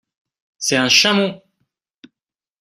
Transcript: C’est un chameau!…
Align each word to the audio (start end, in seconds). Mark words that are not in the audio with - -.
C’est 0.57 0.77
un 0.77 0.89
chameau!… 0.89 1.43